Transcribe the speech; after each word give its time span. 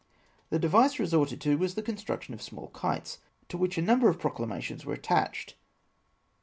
The 0.49 0.57
device 0.57 0.97
resorted 0.97 1.39
to 1.41 1.59
was 1.59 1.75
the 1.75 1.83
construction 1.83 2.33
of 2.33 2.41
small 2.41 2.69
kites, 2.69 3.19
to 3.49 3.55
which 3.59 3.77
a 3.77 3.83
number 3.83 4.09
of 4.09 4.17
proclamations 4.19 4.83
were 4.83 4.95
at 4.95 5.03
tached. 5.03 5.53